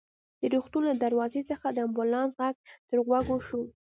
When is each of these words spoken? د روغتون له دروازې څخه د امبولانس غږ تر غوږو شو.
د 0.39 0.43
روغتون 0.53 0.83
له 0.89 0.95
دروازې 1.03 1.41
څخه 1.51 1.67
د 1.71 1.77
امبولانس 1.87 2.31
غږ 2.39 2.55
تر 2.89 2.97
غوږو 3.07 3.37
شو. 3.47 3.61